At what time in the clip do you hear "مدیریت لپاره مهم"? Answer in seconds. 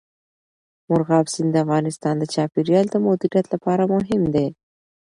3.05-4.23